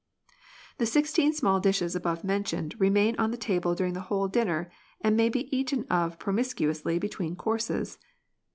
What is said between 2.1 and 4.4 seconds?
mentioned remain on the table during the whole